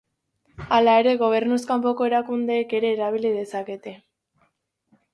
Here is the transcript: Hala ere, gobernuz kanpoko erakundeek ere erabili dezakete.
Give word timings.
Hala 0.77 0.95
ere, 1.01 1.11
gobernuz 1.19 1.59
kanpoko 1.73 2.09
erakundeek 2.09 2.75
ere 2.81 2.93
erabili 2.97 3.37
dezakete. 3.39 3.99